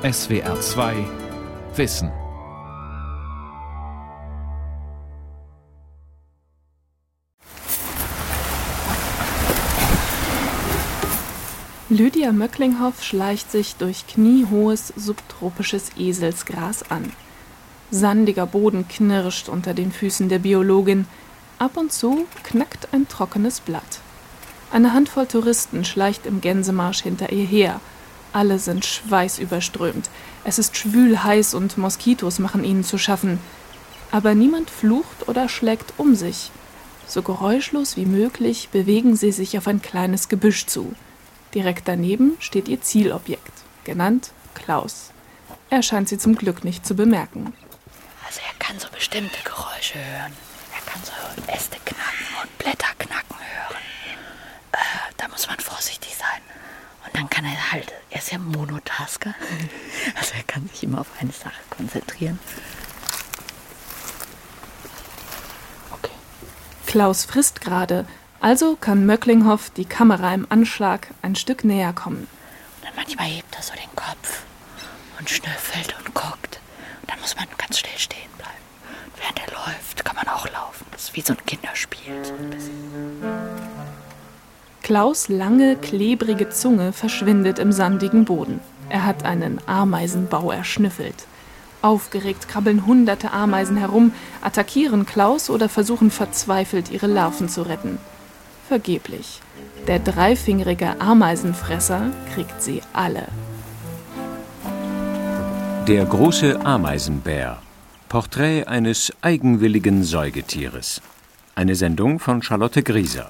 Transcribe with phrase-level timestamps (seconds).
[0.00, 0.94] SWR 2
[1.74, 2.12] Wissen.
[11.88, 17.12] Lydia Möcklinghoff schleicht sich durch kniehohes subtropisches Eselsgras an.
[17.90, 21.08] Sandiger Boden knirscht unter den Füßen der Biologin.
[21.58, 23.98] Ab und zu knackt ein trockenes Blatt.
[24.70, 27.80] Eine Handvoll Touristen schleicht im Gänsemarsch hinter ihr her.
[28.32, 30.10] Alle sind schweißüberströmt.
[30.44, 33.38] Es ist schwül heiß und Moskitos machen ihnen zu schaffen.
[34.10, 36.50] Aber niemand flucht oder schlägt um sich.
[37.06, 40.94] So geräuschlos wie möglich bewegen sie sich auf ein kleines Gebüsch zu.
[41.54, 43.52] Direkt daneben steht ihr Zielobjekt,
[43.84, 45.10] genannt Klaus.
[45.70, 47.54] Er scheint sie zum Glück nicht zu bemerken.
[48.26, 50.32] Also er kann so bestimmte Geräusche hören.
[50.74, 51.12] Er kann so
[51.50, 53.82] Äste knacken und Blätter knacken hören.
[54.72, 54.76] Äh,
[55.16, 56.42] da muss man vorsichtig sein.
[57.18, 59.34] Dann kann er halt, er ist ja Monotasker.
[60.14, 62.38] Also er kann sich immer auf eine Sache konzentrieren.
[65.90, 66.12] Okay.
[66.86, 68.06] Klaus frisst gerade,
[68.40, 72.28] also kann Möcklinghoff die Kamera im Anschlag ein Stück näher kommen.
[72.76, 74.42] Und dann manchmal hebt er so den Kopf
[75.18, 76.60] und schnüffelt und guckt.
[77.00, 78.52] Und dann muss man ganz still stehen bleiben.
[79.06, 80.86] Und während er läuft, kann man auch laufen.
[80.92, 82.24] Das ist wie so ein Kinderspiel.
[82.24, 82.50] So ein
[84.88, 88.58] Klaus lange, klebrige Zunge verschwindet im sandigen Boden.
[88.88, 91.26] Er hat einen Ameisenbau erschnüffelt.
[91.82, 97.98] Aufgeregt krabbeln hunderte Ameisen herum, attackieren Klaus oder versuchen verzweifelt, ihre Larven zu retten.
[98.66, 99.42] Vergeblich.
[99.88, 103.28] Der dreifingerige Ameisenfresser kriegt sie alle.
[105.86, 107.58] Der große Ameisenbär.
[108.08, 111.02] Porträt eines eigenwilligen Säugetieres.
[111.54, 113.28] Eine Sendung von Charlotte Grieser.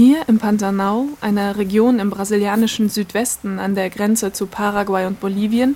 [0.00, 5.74] Hier im Pantanal, einer Region im brasilianischen Südwesten an der Grenze zu Paraguay und Bolivien,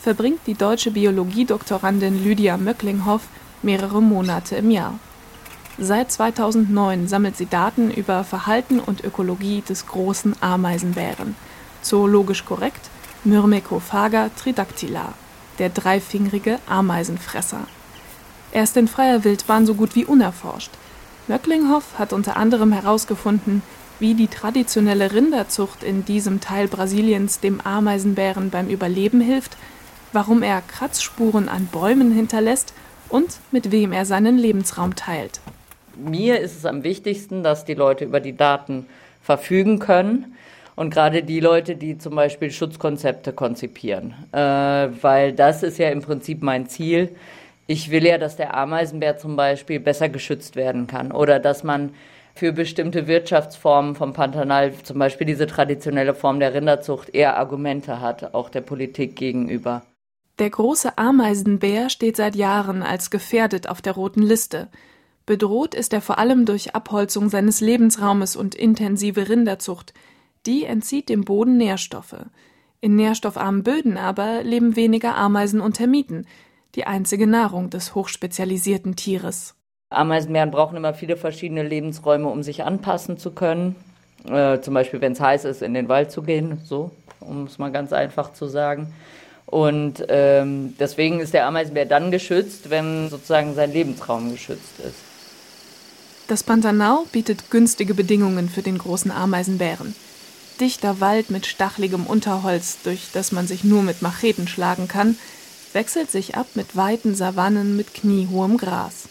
[0.00, 3.22] verbringt die deutsche Biologiedoktorandin Lydia Möcklinghoff
[3.62, 5.00] mehrere Monate im Jahr.
[5.76, 11.34] Seit 2009 sammelt sie Daten über Verhalten und Ökologie des großen Ameisenbären.
[11.82, 12.90] Zoologisch korrekt
[13.24, 15.14] Myrmecophaga tridactyla,
[15.58, 17.66] der dreifingerige Ameisenfresser.
[18.52, 20.70] Er ist in freier Wildbahn so gut wie unerforscht.
[21.26, 23.62] Möcklinghoff hat unter anderem herausgefunden,
[23.98, 29.56] wie die traditionelle Rinderzucht in diesem Teil Brasiliens dem Ameisenbären beim Überleben hilft,
[30.12, 32.74] warum er Kratzspuren an Bäumen hinterlässt
[33.08, 35.40] und mit wem er seinen Lebensraum teilt.
[35.96, 38.86] Mir ist es am wichtigsten, dass die Leute über die Daten
[39.22, 40.34] verfügen können
[40.76, 46.02] und gerade die Leute, die zum Beispiel Schutzkonzepte konzipieren, äh, weil das ist ja im
[46.02, 47.10] Prinzip mein Ziel,
[47.66, 51.94] ich will ja, dass der Ameisenbär zum Beispiel besser geschützt werden kann oder dass man
[52.34, 58.34] für bestimmte Wirtschaftsformen vom Pantanal, zum Beispiel diese traditionelle Form der Rinderzucht, eher Argumente hat,
[58.34, 59.82] auch der Politik gegenüber.
[60.40, 64.68] Der große Ameisenbär steht seit Jahren als gefährdet auf der roten Liste.
[65.26, 69.94] Bedroht ist er vor allem durch Abholzung seines Lebensraumes und intensive Rinderzucht.
[70.44, 72.26] Die entzieht dem Boden Nährstoffe.
[72.80, 76.26] In nährstoffarmen Böden aber leben weniger Ameisen und Termiten
[76.74, 79.54] die einzige Nahrung des hochspezialisierten Tieres.
[79.90, 83.76] Ameisenbären brauchen immer viele verschiedene Lebensräume, um sich anpassen zu können.
[84.28, 86.90] Äh, zum Beispiel, wenn es heiß ist, in den Wald zu gehen, so,
[87.20, 88.92] um es mal ganz einfach zu sagen.
[89.46, 94.96] Und ähm, deswegen ist der Ameisenbär dann geschützt, wenn sozusagen sein Lebensraum geschützt ist.
[96.26, 99.94] Das Pantanal bietet günstige Bedingungen für den großen Ameisenbären.
[100.58, 105.18] Dichter Wald mit stacheligem Unterholz, durch das man sich nur mit Macheten schlagen kann,
[105.74, 109.08] wechselt sich ab mit weiten Savannen mit kniehohem Gras.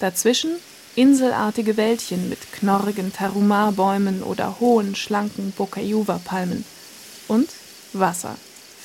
[0.00, 0.50] Dazwischen
[0.94, 6.64] inselartige Wäldchen mit knorrigen Tarumar-Bäumen oder hohen, schlanken Bocayuva-Palmen.
[7.28, 7.48] Und
[7.92, 8.36] Wasser.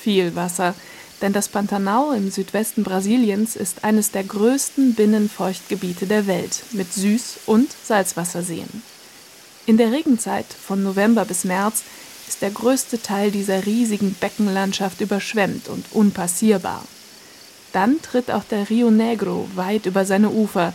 [0.02, 0.74] Viel Wasser,
[1.22, 7.40] denn das Pantanal im Südwesten Brasiliens ist eines der größten Binnenfeuchtgebiete der Welt mit Süß-
[7.46, 8.84] und Salzwasserseen.
[9.66, 11.84] In der Regenzeit von November bis März
[12.28, 16.86] ist der größte Teil dieser riesigen Beckenlandschaft überschwemmt und unpassierbar.
[17.78, 20.74] Dann tritt auch der Rio Negro weit über seine Ufer,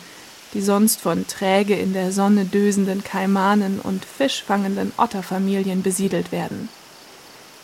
[0.54, 6.68] die sonst von träge in der Sonne dösenden Kaimanen und fischfangenden Otterfamilien besiedelt werden.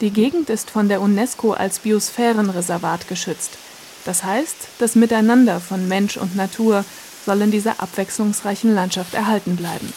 [0.00, 3.58] Die Gegend ist von der UNESCO als Biosphärenreservat geschützt.
[4.04, 6.84] Das heißt, das Miteinander von Mensch und Natur
[7.24, 9.92] soll in dieser abwechslungsreichen Landschaft erhalten bleiben.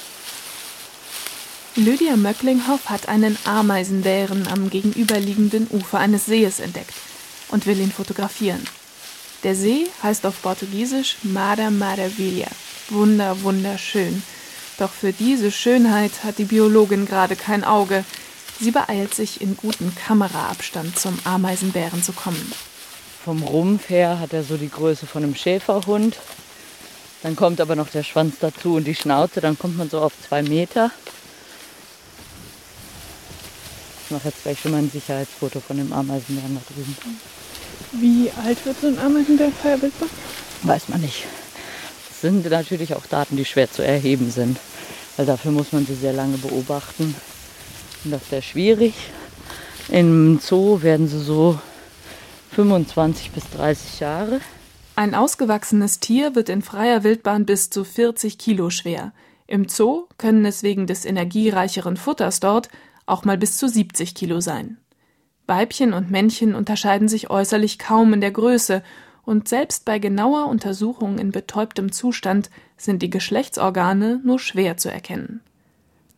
[1.78, 6.94] Lydia Möcklinghoff hat einen Ameisenbären am gegenüberliegenden Ufer eines Sees entdeckt
[7.50, 8.62] und will ihn fotografieren.
[9.44, 12.48] Der See heißt auf Portugiesisch Mara Maravilha,
[12.90, 14.22] wunder, wunderschön.
[14.78, 18.06] Doch für diese Schönheit hat die Biologin gerade kein Auge.
[18.60, 22.52] Sie beeilt sich, in guten Kameraabstand zum Ameisenbären zu kommen.
[23.26, 26.18] Vom Rumpf her hat er so die Größe von einem Schäferhund.
[27.24, 29.42] Dann kommt aber noch der Schwanz dazu und die Schnauze.
[29.42, 30.92] Dann kommt man so auf zwei Meter.
[34.06, 36.96] Ich mache jetzt gleich schon mal ein Sicherheitsfoto von dem Ameisenbären da drüben.
[37.92, 40.08] Wie alt wird so ein Ameisenbär Feuerbildbach?
[40.64, 41.26] Weiß man nicht.
[42.08, 44.58] Das sind natürlich auch Daten, die schwer zu erheben sind.
[45.18, 47.16] Weil dafür muss man sie sehr lange beobachten.
[48.04, 48.94] Und das ist sehr schwierig.
[49.90, 51.60] Im Zoo werden sie so
[52.56, 54.40] 25 bis 30 Jahre.
[54.96, 59.12] Ein ausgewachsenes Tier wird in freier Wildbahn bis zu 40 Kilo schwer.
[59.48, 62.70] Im Zoo können es wegen des energiereicheren Futters dort
[63.06, 64.78] auch mal bis zu 70 Kilo sein.
[65.48, 68.84] Weibchen und Männchen unterscheiden sich äußerlich kaum in der Größe,
[69.24, 75.42] und selbst bei genauer Untersuchung in betäubtem Zustand sind die Geschlechtsorgane nur schwer zu erkennen.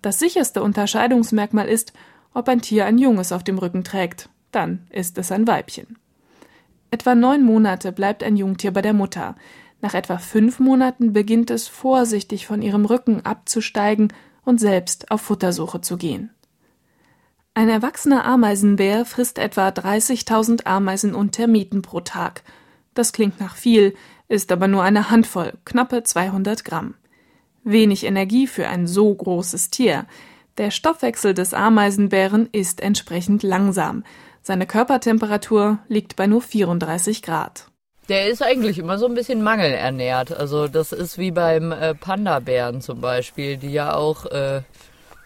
[0.01, 1.93] Das sicherste Unterscheidungsmerkmal ist,
[2.33, 5.97] ob ein Tier ein Junges auf dem Rücken trägt, dann ist es ein Weibchen.
[6.91, 9.35] Etwa neun Monate bleibt ein Jungtier bei der Mutter.
[9.81, 14.13] Nach etwa fünf Monaten beginnt es vorsichtig von ihrem Rücken abzusteigen
[14.45, 16.29] und selbst auf Futtersuche zu gehen.
[17.55, 22.41] Ein erwachsener Ameisenbär frisst etwa 30.000 Ameisen und Termiten pro Tag.
[22.95, 23.93] Das klingt nach viel,
[24.27, 26.95] ist aber nur eine Handvoll, knappe 200 Gramm.
[27.63, 30.05] Wenig Energie für ein so großes Tier.
[30.57, 34.03] Der Stoffwechsel des Ameisenbären ist entsprechend langsam.
[34.41, 37.67] Seine Körpertemperatur liegt bei nur 34 Grad.
[38.09, 40.35] Der ist eigentlich immer so ein bisschen mangelernährt.
[40.35, 44.63] Also das ist wie beim äh, Panda-Bären zum Beispiel, die ja auch äh,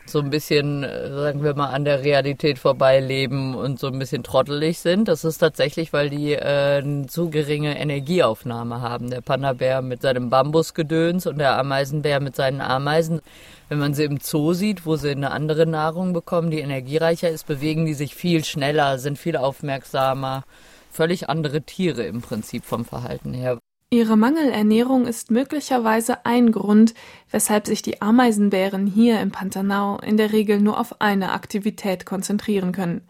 [0.09, 4.23] so ein bisschen, äh, sagen wir mal, an der Realität vorbeileben und so ein bisschen
[4.23, 5.07] trottelig sind.
[5.07, 9.09] Das ist tatsächlich, weil die äh, eine zu geringe Energieaufnahme haben.
[9.09, 13.21] Der Panda-Bär mit seinem Bambusgedöns und der Ameisenbär mit seinen Ameisen.
[13.69, 17.47] Wenn man sie im Zoo sieht, wo sie eine andere Nahrung bekommen, die energiereicher ist,
[17.47, 20.43] bewegen die sich viel schneller, sind viel aufmerksamer.
[20.89, 23.59] Völlig andere Tiere im Prinzip vom Verhalten her.
[23.89, 26.93] Ihre Mangelernährung ist möglicherweise ein Grund,
[27.31, 32.73] weshalb sich die Ameisenbären hier im Pantanal in der Regel nur auf eine Aktivität konzentrieren
[32.73, 33.07] können.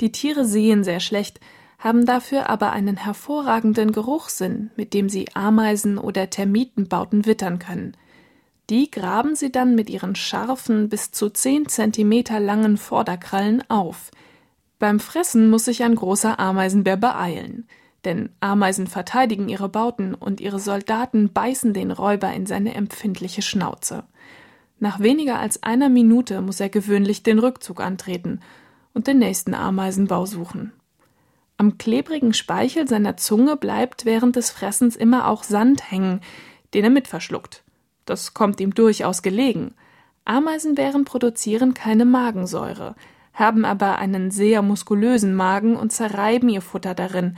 [0.00, 1.38] Die Tiere sehen sehr schlecht,
[1.78, 7.96] haben dafür aber einen hervorragenden Geruchssinn, mit dem sie Ameisen oder Termitenbauten wittern können.
[8.70, 14.10] Die graben sie dann mit ihren scharfen, bis zu zehn Zentimeter langen Vorderkrallen auf.
[14.80, 17.68] Beim Fressen muss sich ein großer Ameisenbär beeilen
[18.08, 24.04] denn Ameisen verteidigen ihre Bauten und ihre Soldaten beißen den Räuber in seine empfindliche Schnauze.
[24.80, 28.40] Nach weniger als einer Minute muss er gewöhnlich den Rückzug antreten
[28.94, 30.72] und den nächsten Ameisenbau suchen.
[31.58, 36.20] Am klebrigen Speichel seiner Zunge bleibt während des Fressens immer auch Sand hängen,
[36.72, 37.62] den er mitverschluckt.
[38.06, 39.74] Das kommt ihm durchaus gelegen.
[40.24, 42.94] Ameisenbären produzieren keine Magensäure,
[43.34, 47.36] haben aber einen sehr muskulösen Magen und zerreiben ihr Futter darin,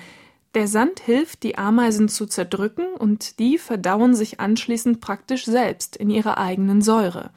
[0.54, 6.10] der Sand hilft, die Ameisen zu zerdrücken und die verdauen sich anschließend praktisch selbst in
[6.10, 7.30] ihrer eigenen Säure.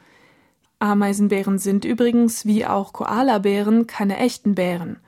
[0.80, 4.98] Ameisenbären sind übrigens wie auch Koalabären keine echten Bären.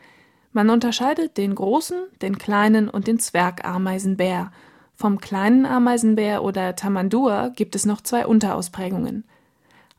[0.53, 4.53] Man unterscheidet den großen, den kleinen und den Zwergameisenbär.
[4.95, 9.25] Vom kleinen Ameisenbär oder Tamandua gibt es noch zwei Unterausprägungen.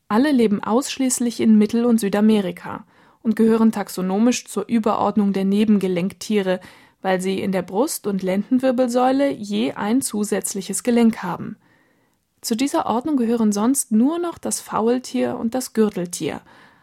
[0.08, 2.86] Alle leben ausschließlich in Mittel- und Südamerika
[3.22, 6.62] und gehören taxonomisch zur Überordnung der Nebengelenktiere,
[7.02, 11.58] weil sie in der Brust- und Lendenwirbelsäule je ein zusätzliches Gelenk haben.
[12.42, 16.42] Zu dieser Ordnung gehören sonst nur noch das Faultier und das Gürteltier.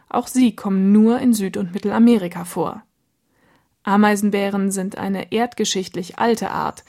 [0.08, 2.82] Auch sie kommen nur in Süd- und Mittelamerika vor.
[3.82, 6.84] Ameisenbären sind eine erdgeschichtlich alte Art.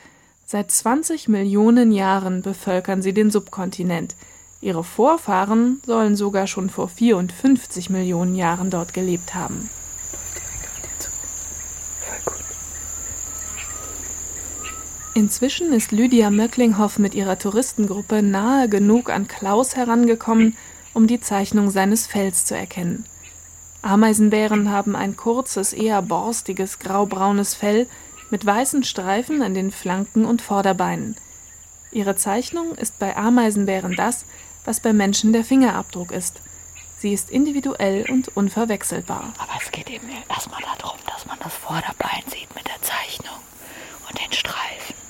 [0.45, 4.15] Seit 20 Millionen Jahren bevölkern sie den Subkontinent.
[4.61, 9.69] Ihre Vorfahren sollen sogar schon vor 54 Millionen Jahren dort gelebt haben.
[15.17, 20.57] Inzwischen ist Lydia Möcklinghoff mit ihrer Touristengruppe nahe genug an Klaus herangekommen,
[20.93, 23.05] um die Zeichnung seines Fells zu erkennen.
[23.81, 27.87] Ameisenbären haben ein kurzes, eher borstiges, graubraunes Fell
[28.29, 31.15] mit weißen Streifen an den Flanken und Vorderbeinen.
[31.93, 34.25] Ihre Zeichnung ist bei Ameisenbären das,
[34.65, 36.41] was bei Menschen der Fingerabdruck ist.
[36.99, 39.31] Sie ist individuell und unverwechselbar.
[39.37, 43.39] Aber es geht eben erstmal darum, dass man das Vorderbein sieht mit der Zeichnung
[44.09, 45.05] und den Streifen.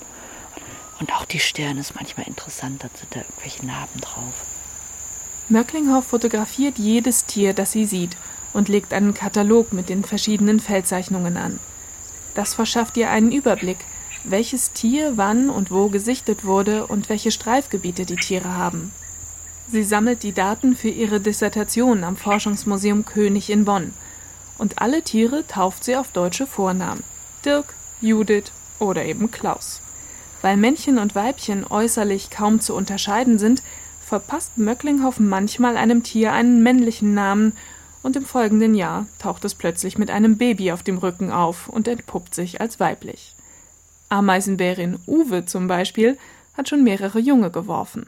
[1.00, 4.34] Und auch die Stirn ist manchmal interessant, da sind da irgendwelche Narben drauf.
[5.48, 8.18] Möcklinghoff fotografiert jedes Tier, das sie sieht,
[8.52, 11.62] und legt einen Katalog mit den verschiedenen Feldzeichnungen an.
[12.34, 13.78] Das verschafft ihr einen Überblick,
[14.26, 18.92] welches Tier wann und wo gesichtet wurde und welche Streifgebiete die Tiere haben.
[19.72, 23.94] Sie sammelt die Daten für ihre Dissertation am Forschungsmuseum König in Bonn.
[24.58, 27.06] und alle Tiere tauft sie auf deutsche Vornamen.
[27.46, 29.80] Dirk, Judith oder eben Klaus.
[30.46, 33.64] Weil Männchen und Weibchen äußerlich kaum zu unterscheiden sind,
[34.00, 37.54] verpasst Möcklinghoff manchmal einem Tier einen männlichen Namen
[38.04, 41.88] und im folgenden Jahr taucht es plötzlich mit einem Baby auf dem Rücken auf und
[41.88, 43.34] entpuppt sich als weiblich.
[44.10, 46.16] Ameisenbärin Uwe zum Beispiel
[46.54, 48.06] hat schon mehrere Junge geworfen.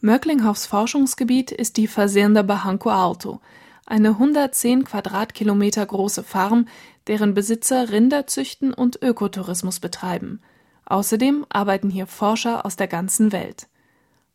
[0.00, 3.40] Möcklinghoffs Forschungsgebiet ist die Fazenda Barranco Alto,
[3.86, 6.66] eine 110 Quadratkilometer große Farm,
[7.06, 10.42] deren Besitzer Rinder züchten und Ökotourismus betreiben.
[10.88, 13.68] Außerdem arbeiten hier Forscher aus der ganzen Welt.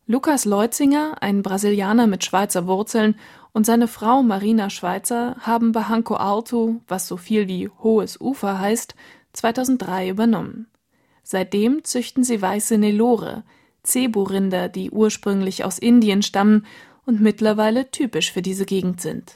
[0.06, 3.16] Lukas Leutzinger, ein Brasilianer mit Schweizer Wurzeln,
[3.52, 8.94] und seine Frau Marina Schweizer haben Barranco Alto, was so viel wie hohes Ufer heißt,
[9.32, 10.68] 2003 übernommen.
[11.24, 13.42] Seitdem züchten sie weiße Nelore,
[13.84, 16.66] Cebu-Rinder, die ursprünglich aus Indien stammen
[17.04, 19.34] und mittlerweile typisch für diese Gegend sind.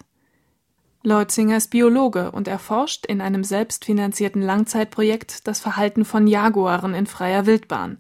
[1.08, 7.46] Leutzinger ist Biologe und erforscht in einem selbstfinanzierten Langzeitprojekt das Verhalten von Jaguaren in freier
[7.46, 7.98] Wildbahn.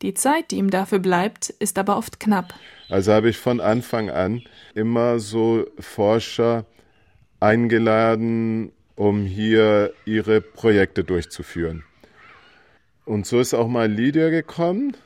[0.00, 2.54] Die Zeit, die ihm dafür bleibt, ist aber oft knapp.
[2.88, 4.42] Also habe ich von Anfang an
[4.74, 6.66] immer so Forscher
[7.40, 11.82] eingeladen, um hier ihre Projekte durchzuführen.
[13.04, 14.96] Und so ist auch mal Lydia gekommen.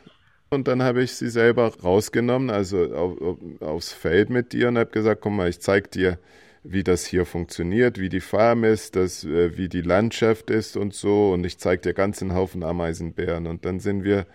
[0.51, 4.91] Und dann habe ich sie selber rausgenommen, also auf, aufs Feld mit dir und habe
[4.91, 6.19] gesagt, guck mal, ich zeige dir,
[6.63, 10.95] wie das hier funktioniert, wie die Farm ist, das, äh, wie die Landschaft ist und
[10.95, 11.33] so.
[11.33, 13.47] Und ich zeige dir ganz einen Haufen Ameisenbären.
[13.47, 14.27] Und dann sind wir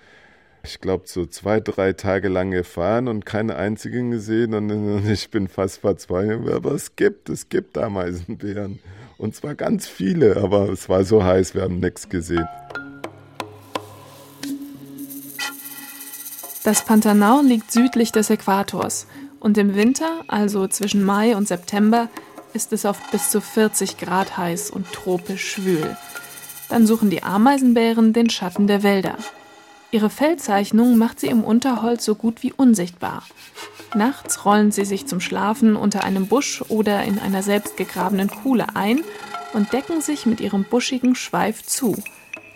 [0.65, 5.47] ich glaube, so zwei, drei Tage lang gefahren und keine einzigen gesehen und ich bin
[5.47, 6.51] fast verzweifelt.
[6.51, 8.79] Aber es gibt, es gibt Ameisenbären.
[9.17, 12.47] Und zwar ganz viele, aber es war so heiß, wir haben nichts gesehen.
[16.63, 19.05] Das Pantanal liegt südlich des Äquators
[19.45, 22.09] und im Winter, also zwischen Mai und September,
[22.55, 25.95] ist es oft bis zu 40 Grad heiß und tropisch schwül.
[26.67, 29.19] Dann suchen die Ameisenbären den Schatten der Wälder.
[29.91, 33.21] Ihre Fellzeichnung macht sie im Unterholz so gut wie unsichtbar.
[33.93, 39.03] Nachts rollen sie sich zum Schlafen unter einem Busch oder in einer selbstgegrabenen Kuhle ein
[39.53, 41.95] und decken sich mit ihrem buschigen Schweif zu,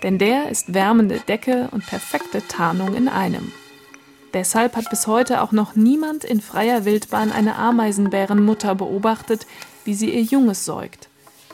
[0.02, 3.52] denn der ist wärmende Decke und perfekte Tarnung in einem.
[4.34, 9.48] Deshalb hat bis heute auch noch niemand in freier Wildbahn eine Ameisenbärenmutter beobachtet,
[9.86, 11.10] wie sie ihr Junges säugt.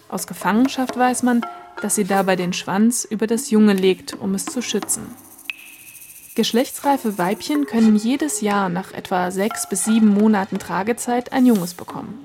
[0.10, 1.46] Aus Gefangenschaft weiß man,
[1.82, 5.04] dass sie dabei den Schwanz über das Junge legt, um es zu schützen.
[6.36, 12.20] Geschlechtsreife Weibchen können jedes Jahr nach etwa sechs bis sieben Monaten Tragezeit ein Junges bekommen.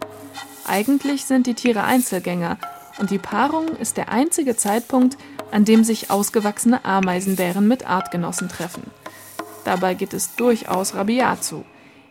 [0.64, 2.58] Eigentlich sind die Tiere Einzelgänger
[2.98, 5.16] und die Paarung ist der einzige Zeitpunkt,
[5.52, 8.82] an dem sich ausgewachsene Ameisenbären mit Artgenossen treffen.
[9.70, 11.64] Dabei geht es durchaus rabiat zu.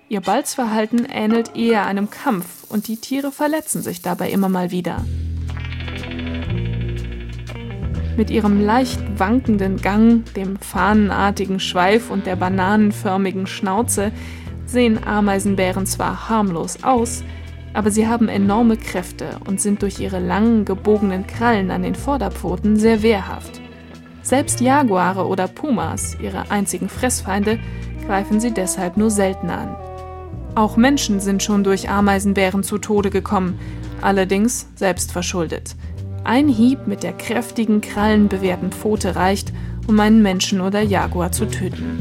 [0.08, 5.04] Ihr Balzverhalten ähnelt eher einem Kampf und die Tiere verletzen sich dabei immer mal wieder.
[8.16, 14.13] Mit ihrem leicht wankenden Gang, dem fahnenartigen Schweif und der bananenförmigen Schnauze
[14.66, 17.25] sehen Ameisenbären zwar harmlos aus,
[17.74, 22.78] aber sie haben enorme Kräfte und sind durch ihre langen, gebogenen Krallen an den Vorderpfoten
[22.78, 23.59] sehr wehrhaft.
[24.30, 27.58] Selbst Jaguare oder Pumas, ihre einzigen Fressfeinde,
[28.06, 29.76] greifen sie deshalb nur selten an.
[30.54, 33.60] Auch Menschen sind schon durch Ameisenbären zu Tode gekommen,
[34.04, 35.76] allerdings selbst verschuldet.
[36.26, 39.52] Ein Hieb mit der kräftigen, krallenbewehrten Pfote reicht,
[39.88, 41.98] um einen Menschen oder Jaguar zu töten.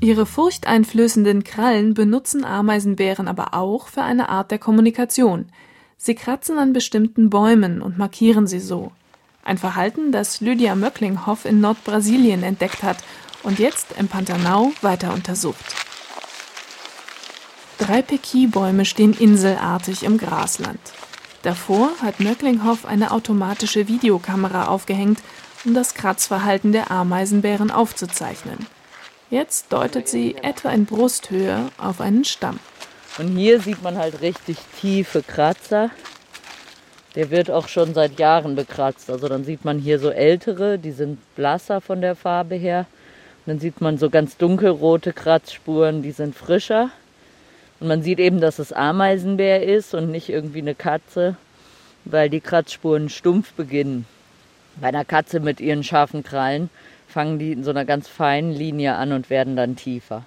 [0.00, 5.44] Ihre furchteinflößenden Krallen benutzen Ameisenbären aber auch für eine Art der Kommunikation.
[5.96, 8.92] Sie kratzen an bestimmten Bäumen und markieren sie so.
[9.42, 12.98] Ein Verhalten, das Lydia Möcklinghoff in Nordbrasilien entdeckt hat
[13.42, 15.64] und jetzt im Pantanal weiter untersucht.
[17.78, 20.80] Drei Peki-Bäume stehen inselartig im Grasland.
[21.42, 25.20] Davor hat Möcklinghoff eine automatische Videokamera aufgehängt,
[25.64, 28.66] um das Kratzverhalten der Ameisenbären aufzuzeichnen.
[29.30, 32.58] Jetzt deutet sie etwa in Brusthöhe auf einen Stamm.
[33.18, 35.90] Und hier sieht man halt richtig tiefe Kratzer.
[37.14, 39.08] Der wird auch schon seit Jahren bekratzt.
[39.08, 42.86] Also dann sieht man hier so ältere, die sind blasser von der Farbe her.
[43.44, 46.90] Und dann sieht man so ganz dunkelrote Kratzspuren, die sind frischer.
[47.80, 51.36] Und man sieht eben, dass es Ameisenbär ist und nicht irgendwie eine Katze,
[52.04, 54.04] weil die Kratzspuren stumpf beginnen.
[54.78, 56.68] Bei einer Katze mit ihren scharfen Krallen
[57.08, 60.26] fangen die in so einer ganz feinen Linie an und werden dann tiefer.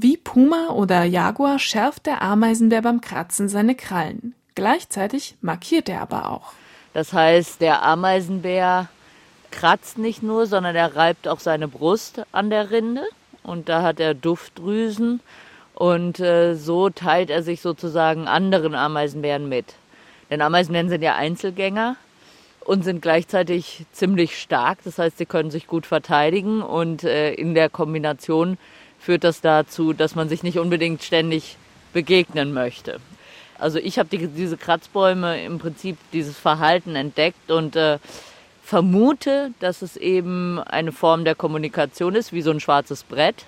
[0.00, 4.32] Wie Puma oder Jaguar schärft der Ameisenbär beim Kratzen seine Krallen.
[4.54, 6.52] Gleichzeitig markiert er aber auch.
[6.92, 8.88] Das heißt, der Ameisenbär
[9.50, 13.02] kratzt nicht nur, sondern er reibt auch seine Brust an der Rinde.
[13.42, 15.20] Und da hat er Duftdrüsen
[15.74, 19.74] Und äh, so teilt er sich sozusagen anderen Ameisenbären mit.
[20.30, 21.96] Denn Ameisenbären sind ja Einzelgänger
[22.60, 24.78] und sind gleichzeitig ziemlich stark.
[24.84, 28.58] Das heißt, sie können sich gut verteidigen und äh, in der Kombination
[28.98, 31.56] führt das dazu, dass man sich nicht unbedingt ständig
[31.92, 33.00] begegnen möchte.
[33.58, 37.98] Also ich habe die, diese Kratzbäume im Prinzip dieses Verhalten entdeckt und äh,
[38.62, 43.46] vermute, dass es eben eine Form der Kommunikation ist, wie so ein schwarzes Brett.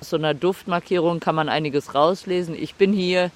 [0.00, 2.54] Aus so einer Duftmarkierung kann man einiges rauslesen.
[2.54, 3.30] Ich bin hier,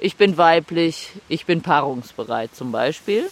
[0.00, 3.30] ich bin weiblich, ich bin paarungsbereit zum Beispiel.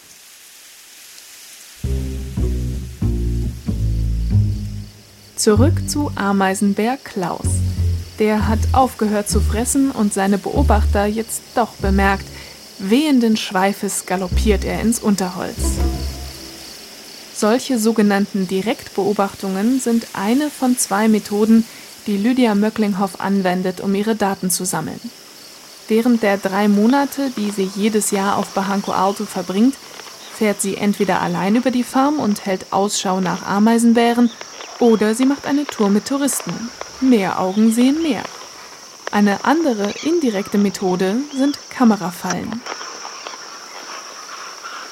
[5.36, 7.61] Zurück zu Ameisenbär Klaus.
[8.22, 12.24] Der hat aufgehört zu fressen und seine Beobachter jetzt doch bemerkt.
[12.78, 15.58] Wehenden Schweifes galoppiert er ins Unterholz.
[17.34, 21.66] Solche sogenannten Direktbeobachtungen sind eine von zwei Methoden,
[22.06, 25.00] die Lydia Möcklinghoff anwendet, um ihre Daten zu sammeln.
[25.88, 29.74] Während der drei Monate, die sie jedes Jahr auf Barranco Alto verbringt,
[30.32, 34.30] fährt sie entweder allein über die Farm und hält Ausschau nach Ameisenbären
[34.78, 36.70] oder sie macht eine Tour mit Touristen.
[37.02, 38.22] Mehr Augen sehen mehr.
[39.10, 42.62] Eine andere indirekte Methode sind Kamerafallen.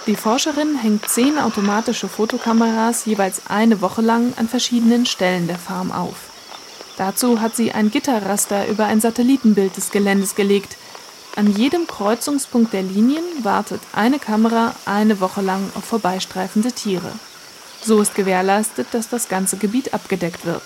[0.09, 5.93] Die Forscherin hängt zehn automatische Fotokameras jeweils eine Woche lang an verschiedenen Stellen der Farm
[5.93, 6.17] auf.
[6.99, 10.77] Dazu hat sie ein Gitterraster über ein Satellitenbild des Geländes gelegt.
[11.37, 17.13] An jedem Kreuzungspunkt der Linien wartet eine Kamera eine Woche lang auf vorbeistreifende Tiere.
[17.83, 20.65] So ist gewährleistet, dass das ganze Gebiet abgedeckt wird.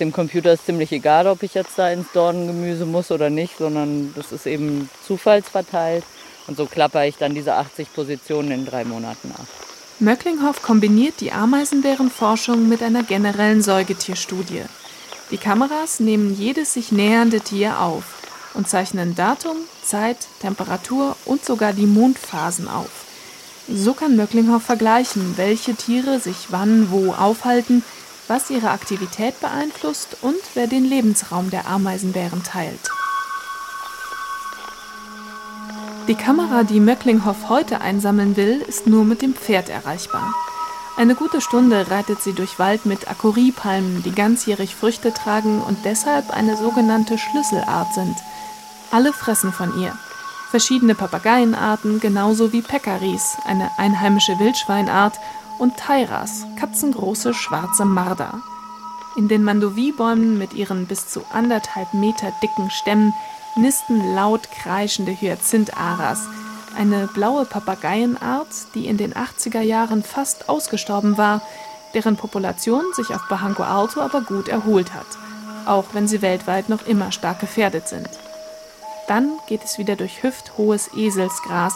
[0.00, 4.12] Dem Computer ist ziemlich egal, ob ich jetzt da ins Dornengemüse muss oder nicht, sondern
[4.16, 6.04] das ist eben zufallsverteilt.
[6.48, 9.46] Und so klapper ich dann diese 80 Positionen in drei Monaten ab.
[10.00, 14.62] Möcklinghoff kombiniert die Ameisenbärenforschung mit einer generellen Säugetierstudie.
[15.30, 18.02] Die Kameras nehmen jedes sich nähernde Tier auf
[18.54, 22.90] und zeichnen Datum, Zeit, Temperatur und sogar die Mondphasen auf.
[23.68, 27.84] So kann Möcklinghoff vergleichen, welche Tiere sich wann wo aufhalten,
[28.32, 32.88] was ihre Aktivität beeinflusst und wer den Lebensraum der Ameisenbären teilt.
[36.08, 40.32] Die Kamera, die Möcklinghoff heute einsammeln will, ist nur mit dem Pferd erreichbar.
[40.96, 46.30] Eine gute Stunde reitet sie durch Wald mit Akoriepalmen, die ganzjährig Früchte tragen und deshalb
[46.30, 48.16] eine sogenannte Schlüsselart sind.
[48.90, 49.94] Alle fressen von ihr.
[50.50, 55.18] Verschiedene Papageienarten, genauso wie Peccaris, eine einheimische Wildschweinart,
[55.62, 58.42] und Tairas, katzengroße schwarze Marder.
[59.16, 63.14] In den Mandovi-Bäumen mit ihren bis zu anderthalb Meter dicken Stämmen
[63.54, 66.22] nisten laut kreischende Hyazintharas,
[66.76, 71.42] eine blaue Papageienart, die in den 80er Jahren fast ausgestorben war,
[71.94, 75.06] deren Population sich auf Barranco Alto aber gut erholt hat,
[75.64, 78.08] auch wenn sie weltweit noch immer stark gefährdet sind.
[79.06, 81.74] Dann geht es wieder durch hüfthohes Eselsgras,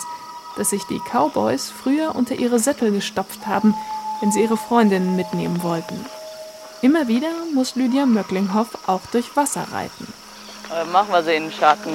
[0.56, 3.74] das sich die Cowboys früher unter ihre Sättel gestopft haben,
[4.20, 6.04] wenn sie ihre Freundinnen mitnehmen wollten.
[6.82, 10.12] Immer wieder muss Lydia Möcklinghoff auch durch Wasser reiten.
[10.92, 11.92] Machen wir sie in den Schatten.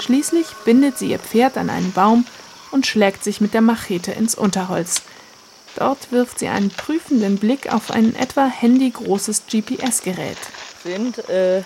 [0.00, 2.26] Schließlich bindet sie ihr Pferd an einen Baum
[2.70, 5.02] und schlägt sich mit der Machete ins Unterholz.
[5.76, 10.38] Dort wirft sie einen prüfenden Blick auf ein etwa handygroßes GPS-Gerät.
[10.82, 11.62] Sind äh,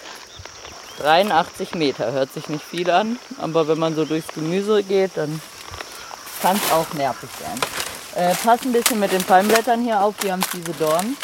[1.01, 5.41] 83 Meter, hört sich nicht viel an, aber wenn man so durchs Gemüse geht, dann
[6.43, 7.61] kann es auch nervig sein.
[8.15, 11.17] Äh, pass ein bisschen mit den Palmblättern hier auf, die haben fiese Dornen.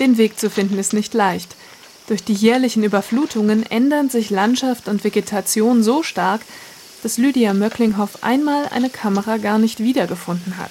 [0.00, 1.54] Den Weg zu finden ist nicht leicht.
[2.06, 6.40] Durch die jährlichen Überflutungen ändern sich Landschaft und Vegetation so stark,
[7.02, 10.70] dass Lydia Möcklinghoff einmal eine Kamera gar nicht wiedergefunden hat.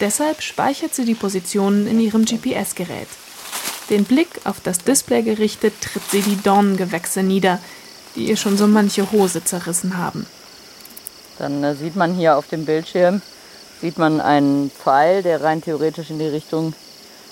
[0.00, 3.08] Deshalb speichert sie die Positionen in ihrem GPS-Gerät.
[3.90, 7.58] Den Blick auf das Display gerichtet, tritt sie die Dornengewächse nieder,
[8.14, 10.26] die ihr schon so manche Hose zerrissen haben.
[11.38, 13.22] Dann äh, sieht man hier auf dem Bildschirm,
[13.80, 16.74] sieht man einen Pfeil, der rein theoretisch in die Richtung,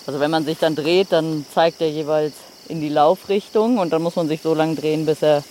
[0.06, 2.34] also wenn man sich dann dreht, dann zeigt er jeweils
[2.68, 5.42] in die Laufrichtung und dann muss man sich so lange drehen, bis er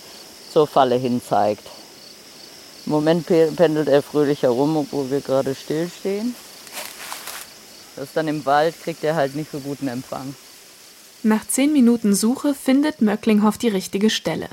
[0.50, 1.66] zur Falle hin zeigt.
[2.86, 6.34] Im Moment pendelt er fröhlich herum, obwohl wir gerade stillstehen.
[7.96, 10.34] Das ist dann im Wald, kriegt er halt nicht so guten Empfang.
[11.22, 14.48] Nach zehn Minuten Suche findet Möcklinghoff die richtige Stelle.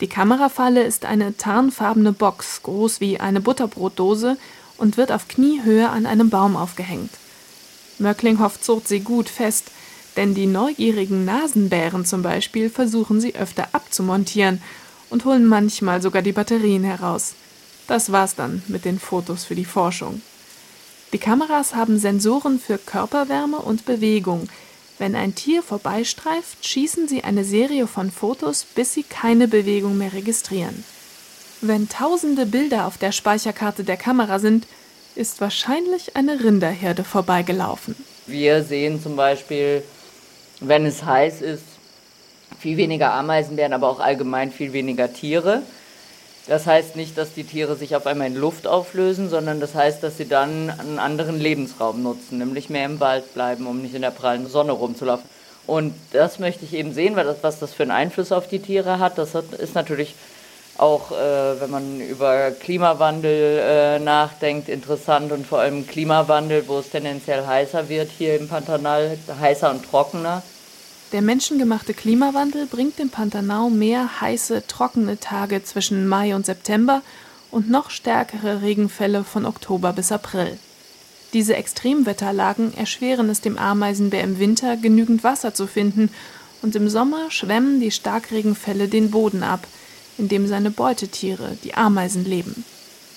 [0.00, 4.36] Die Kamerafalle ist eine tarnfarbene Box, groß wie eine Butterbrotdose
[4.76, 7.10] und wird auf Kniehöhe an einem Baum aufgehängt.
[7.98, 9.70] Möcklinghoff zurrt sie gut fest,
[10.16, 14.62] denn die neugierigen Nasenbären zum Beispiel versuchen sie öfter abzumontieren
[15.10, 17.34] und holen manchmal sogar die Batterien heraus.
[17.86, 20.20] Das war's dann mit den Fotos für die Forschung.
[21.12, 24.48] Die Kameras haben Sensoren für Körperwärme und Bewegung.
[24.98, 30.12] Wenn ein Tier vorbeistreift, schießen sie eine Serie von Fotos, bis sie keine Bewegung mehr
[30.12, 30.84] registrieren.
[31.60, 34.66] Wenn tausende Bilder auf der Speicherkarte der Kamera sind,
[35.14, 37.96] ist wahrscheinlich eine Rinderherde vorbeigelaufen.
[38.26, 39.82] Wir sehen zum Beispiel,
[40.60, 41.64] wenn es heiß ist,
[42.58, 45.62] viel weniger Ameisenbären, aber auch allgemein viel weniger Tiere.
[46.46, 50.02] Das heißt nicht, dass die Tiere sich auf einmal in Luft auflösen, sondern das heißt,
[50.02, 54.02] dass sie dann einen anderen Lebensraum nutzen, nämlich mehr im Wald bleiben, um nicht in
[54.02, 55.28] der prallen Sonne rumzulaufen.
[55.66, 58.60] Und das möchte ich eben sehen, weil das, was das für einen Einfluss auf die
[58.60, 60.14] Tiere hat, das hat, ist natürlich
[60.78, 66.90] auch, äh, wenn man über Klimawandel äh, nachdenkt, interessant und vor allem Klimawandel, wo es
[66.90, 70.42] tendenziell heißer wird hier im Pantanal, heißer und trockener.
[71.16, 77.00] Der menschengemachte Klimawandel bringt dem Pantanal mehr heiße, trockene Tage zwischen Mai und September
[77.50, 80.58] und noch stärkere Regenfälle von Oktober bis April.
[81.32, 86.10] Diese Extremwetterlagen erschweren es dem Ameisenbär im Winter, genügend Wasser zu finden,
[86.60, 89.66] und im Sommer schwemmen die Starkregenfälle den Boden ab,
[90.18, 92.62] in dem seine Beutetiere, die Ameisen, leben.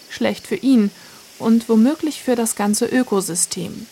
[0.10, 0.90] Schlecht für ihn
[1.38, 3.88] und womöglich für das ganze Ökosystem,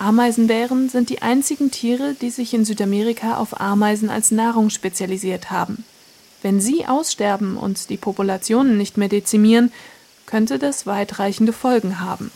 [0.00, 5.84] Ameisenbären sind die einzigen Tiere, die sich in Südamerika auf Ameisen als Nahrung spezialisiert haben.
[6.40, 9.70] Wenn sie aussterben und die Populationen nicht mehr dezimieren,
[10.24, 12.30] könnte das weitreichende Folgen haben.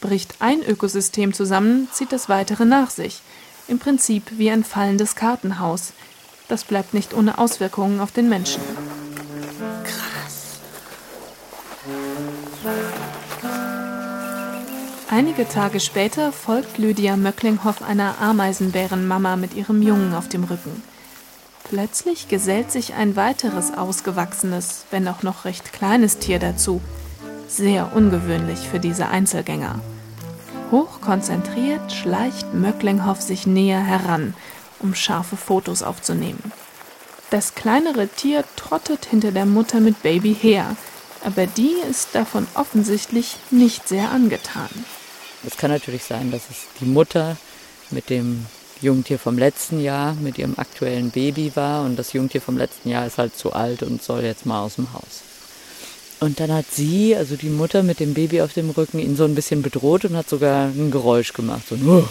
[0.00, 3.20] Bricht ein Ökosystem zusammen, zieht das weitere nach sich.
[3.66, 5.94] Im Prinzip wie ein fallendes Kartenhaus.
[6.46, 8.62] Das bleibt nicht ohne Auswirkungen auf den Menschen.
[15.12, 20.82] Einige Tage später folgt Lydia Möcklinghoff einer Ameisenbärenmama mit ihrem Jungen auf dem Rücken.
[21.64, 26.80] Plötzlich gesellt sich ein weiteres ausgewachsenes, wenn auch noch recht kleines Tier dazu.
[27.46, 29.80] Sehr ungewöhnlich für diese Einzelgänger.
[30.70, 34.32] Hochkonzentriert schleicht Möcklinghoff sich näher heran,
[34.78, 36.52] um scharfe Fotos aufzunehmen.
[37.28, 40.74] Das kleinere Tier trottet hinter der Mutter mit Baby her,
[41.22, 44.70] aber die ist davon offensichtlich nicht sehr angetan.
[45.46, 47.36] Es kann natürlich sein, dass es die Mutter
[47.90, 48.46] mit dem
[48.80, 53.06] Jungtier vom letzten Jahr, mit ihrem aktuellen Baby war und das Jungtier vom letzten Jahr
[53.06, 55.22] ist halt zu alt und soll jetzt mal aus dem Haus.
[56.20, 59.24] Und dann hat sie, also die Mutter mit dem Baby auf dem Rücken, ihn so
[59.24, 61.62] ein bisschen bedroht und hat sogar ein Geräusch gemacht.
[61.68, 62.04] So, uh.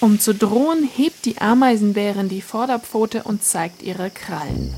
[0.00, 4.74] Um zu drohen, hebt die Ameisenbärin die Vorderpfote und zeigt ihre Krallen.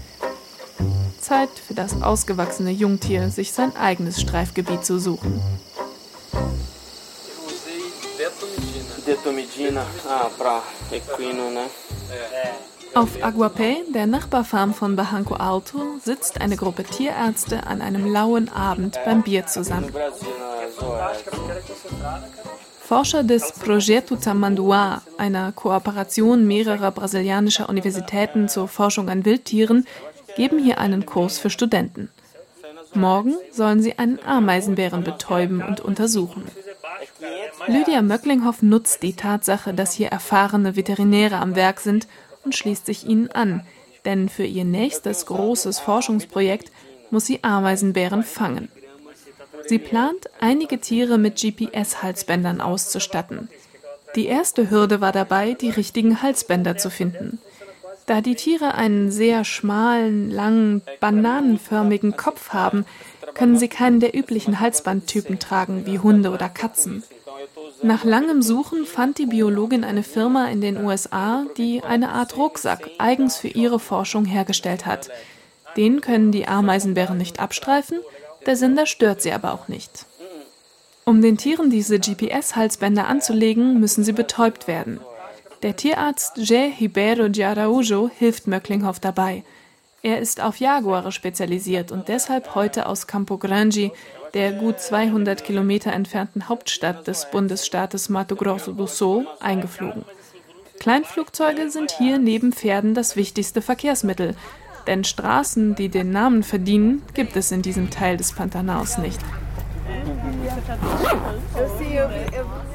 [1.20, 5.40] Zeit für das ausgewachsene Jungtier, sich sein eigenes Streifgebiet zu suchen.
[12.94, 18.98] Auf Aguapé, der Nachbarfarm von Barranco Alto, sitzt eine Gruppe Tierärzte an einem lauen Abend
[19.04, 19.92] beim Bier zusammen.
[22.80, 29.86] Forscher des Projeto Tamanduá, einer Kooperation mehrerer brasilianischer Universitäten zur Forschung an Wildtieren,
[30.36, 32.10] geben hier einen Kurs für Studenten.
[32.94, 36.44] Morgen sollen sie einen Ameisenbären betäuben und untersuchen.
[37.66, 42.06] Lydia Möcklinghoff nutzt die Tatsache, dass hier erfahrene Veterinäre am Werk sind
[42.44, 43.66] und schließt sich ihnen an,
[44.04, 46.70] denn für ihr nächstes großes Forschungsprojekt
[47.10, 48.68] muss sie Ameisenbären fangen.
[49.66, 53.48] Sie plant, einige Tiere mit GPS-Halsbändern auszustatten.
[54.14, 57.38] Die erste Hürde war dabei, die richtigen Halsbänder zu finden.
[58.06, 62.86] Da die Tiere einen sehr schmalen, langen, bananenförmigen Kopf haben,
[63.38, 67.04] können sie keinen der üblichen Halsbandtypen tragen, wie Hunde oder Katzen.
[67.82, 72.90] Nach langem Suchen fand die Biologin eine Firma in den USA, die eine Art Rucksack
[72.98, 75.08] eigens für ihre Forschung hergestellt hat.
[75.76, 78.00] Den können die Ameisenbären nicht abstreifen,
[78.46, 80.06] der Sender stört sie aber auch nicht.
[81.04, 85.00] Um den Tieren diese GPS-Halsbänder anzulegen, müssen sie betäubt werden.
[85.62, 89.42] Der Tierarzt Jé Ribeiro de Araújo hilft Möcklinghoff dabei.
[90.02, 93.90] Er ist auf Jaguare spezialisiert und deshalb heute aus Campo Grande,
[94.32, 100.04] der gut 200 Kilometer entfernten Hauptstadt des Bundesstaates Mato Grosso do Sul, eingeflogen.
[100.78, 104.36] Kleinflugzeuge sind hier neben Pferden das wichtigste Verkehrsmittel,
[104.86, 109.18] denn Straßen, die den Namen verdienen, gibt es in diesem Teil des Pantanaus nicht.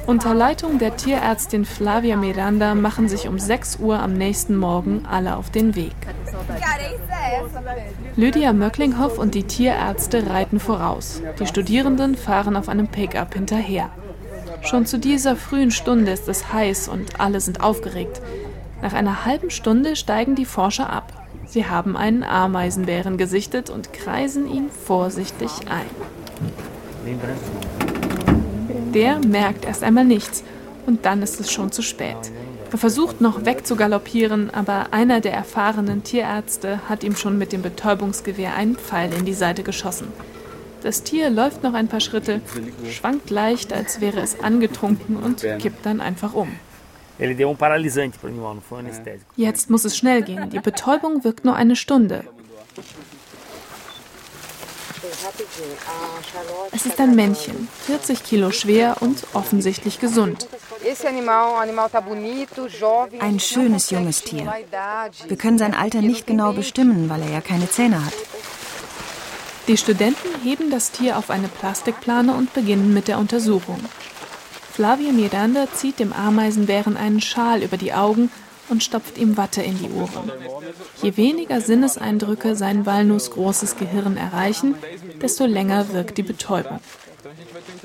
[0.06, 5.36] Unter Leitung der Tierärztin Flavia Miranda machen sich um 6 Uhr am nächsten Morgen alle
[5.36, 5.94] auf den Weg.
[8.16, 11.20] Lydia Möcklinghoff und die Tierärzte reiten voraus.
[11.40, 13.90] Die Studierenden fahren auf einem Pickup hinterher.
[14.62, 18.20] Schon zu dieser frühen Stunde ist es heiß und alle sind aufgeregt.
[18.82, 21.12] Nach einer halben Stunde steigen die Forscher ab.
[21.46, 25.86] Sie haben einen Ameisenbären gesichtet und kreisen ihn vorsichtig ein.
[28.94, 30.44] Der merkt erst einmal nichts
[30.86, 32.16] und dann ist es schon zu spät.
[32.74, 38.56] Er versucht noch wegzugaloppieren, aber einer der erfahrenen Tierärzte hat ihm schon mit dem Betäubungsgewehr
[38.56, 40.08] einen Pfeil in die Seite geschossen.
[40.82, 42.40] Das Tier läuft noch ein paar Schritte,
[42.90, 46.48] schwankt leicht, als wäre es angetrunken und kippt dann einfach um.
[49.36, 50.50] Jetzt muss es schnell gehen.
[50.50, 52.24] Die Betäubung wirkt nur eine Stunde.
[56.72, 60.48] Es ist ein Männchen, 40 Kilo schwer und offensichtlich gesund.
[63.20, 64.54] Ein schönes junges Tier.
[65.26, 68.14] Wir können sein Alter nicht genau bestimmen, weil er ja keine Zähne hat.
[69.66, 73.80] Die Studenten heben das Tier auf eine Plastikplane und beginnen mit der Untersuchung.
[74.72, 78.30] Flavia Miranda zieht dem Ameisenbären einen Schal über die Augen
[78.68, 80.30] und stopft ihm Watte in die Ohren.
[81.02, 84.74] Je weniger Sinneseindrücke sein walnussgroßes Gehirn erreichen,
[85.20, 86.80] desto länger wirkt die Betäubung.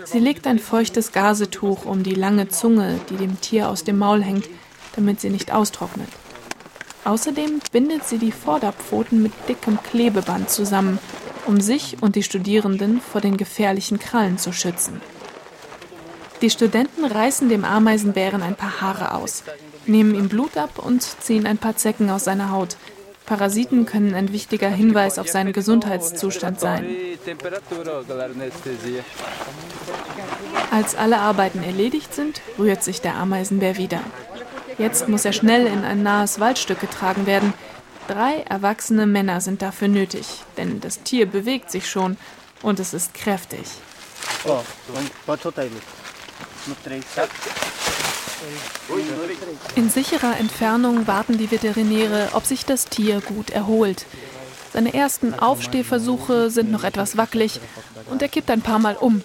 [0.06, 4.24] Sie legt ein feuchtes Gasetuch um die lange Zunge, die dem Tier aus dem Maul
[4.24, 4.50] hängt,
[4.96, 6.10] damit sie nicht austrocknet.
[7.06, 11.00] Außerdem bindet sie die Vorderpfoten mit dickem Klebeband zusammen,
[11.46, 15.02] um sich und die Studierenden vor den gefährlichen Krallen zu schützen.
[16.42, 19.44] Die Studenten reißen dem Ameisenbären ein paar Haare aus,
[19.90, 22.78] nehmen ihm Blut ab und ziehen ein paar Zecken aus seiner Haut.
[23.26, 26.86] Parasiten können ein wichtiger Hinweis auf seinen Gesundheitszustand sein.
[30.72, 34.00] Als alle Arbeiten erledigt sind, rührt sich der Ameisenbär wieder.
[34.78, 37.54] Jetzt muss er schnell in ein nahes Waldstück getragen werden,
[38.10, 40.26] Drei erwachsene Männer sind dafür nötig,
[40.58, 42.18] denn das Tier bewegt sich schon
[42.64, 43.60] und es ist kräftig.
[49.76, 54.06] In sicherer Entfernung warten die Veterinäre, ob sich das Tier gut erholt.
[54.74, 57.60] Seine ersten Aufstehversuche sind noch etwas wackelig
[58.10, 59.24] und er kippt ein paar Mal um.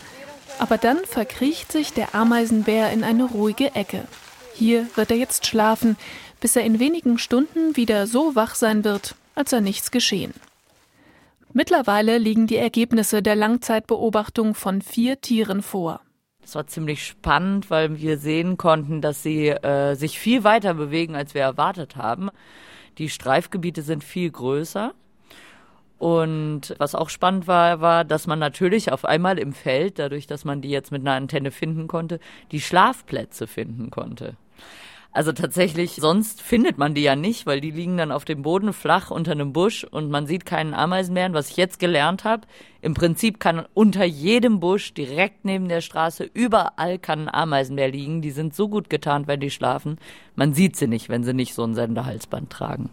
[0.58, 4.04] Aber dann verkriecht sich der Ameisenbär in eine ruhige Ecke.
[4.54, 5.96] Hier wird er jetzt schlafen,
[6.40, 10.32] bis er in wenigen Stunden wieder so wach sein wird, als sei nichts geschehen.
[11.52, 16.00] Mittlerweile liegen die Ergebnisse der Langzeitbeobachtung von vier Tieren vor.
[16.44, 21.16] Es war ziemlich spannend, weil wir sehen konnten, dass sie äh, sich viel weiter bewegen,
[21.16, 22.30] als wir erwartet haben.
[22.98, 24.92] Die Streifgebiete sind viel größer.
[25.98, 30.44] Und was auch spannend war, war, dass man natürlich auf einmal im Feld, dadurch, dass
[30.44, 32.20] man die jetzt mit einer Antenne finden konnte,
[32.52, 34.36] die Schlafplätze finden konnte.
[35.14, 38.72] Also tatsächlich, sonst findet man die ja nicht, weil die liegen dann auf dem Boden
[38.72, 41.34] flach unter einem Busch und man sieht keinen Ameisenbären.
[41.34, 42.48] Was ich jetzt gelernt habe,
[42.82, 48.22] im Prinzip kann unter jedem Busch, direkt neben der Straße, überall kann ein Ameisenbär liegen.
[48.22, 49.98] Die sind so gut getarnt, wenn die schlafen.
[50.34, 52.90] Man sieht sie nicht, wenn sie nicht so ein Senderhalsband tragen.